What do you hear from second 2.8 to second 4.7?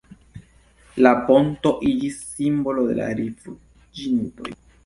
de la rifuĝintoj.